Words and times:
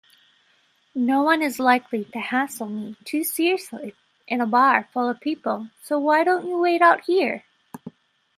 Noone 0.95 1.43
is 1.43 1.59
likely 1.59 2.05
to 2.05 2.17
hassle 2.19 2.65
me 2.69 2.95
too 3.05 3.23
seriously 3.23 3.93
in 4.27 4.41
a 4.41 4.47
bar 4.47 4.89
full 4.91 5.07
of 5.07 5.21
people, 5.21 5.67
so 5.83 5.99
why 5.99 6.23
don't 6.23 6.47
you 6.47 6.59
wait 6.59 6.81
out 6.81 7.01
here? 7.01 7.43